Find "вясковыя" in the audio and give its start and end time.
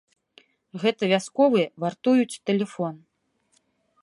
1.13-1.67